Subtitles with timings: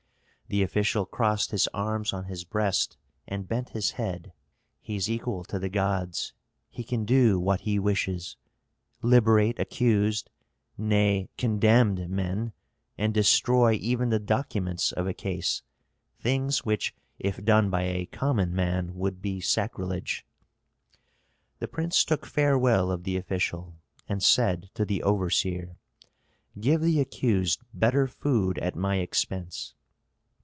[0.47, 4.33] The official crossed his arms on his breast and bent his head,
[4.81, 6.33] "He is equal to the gods,
[6.69, 8.35] he can do what he wishes;
[9.01, 10.29] liberate accused,
[10.77, 12.51] nay, condemned men,
[12.97, 15.61] and destroy even the documents of a case,
[16.19, 20.25] things which if done by a common man would be sacrilege."
[21.59, 23.77] The prince took farewell of the official,
[24.09, 25.77] and said to the overseer,
[26.59, 29.75] "Give the accused better food at my expense."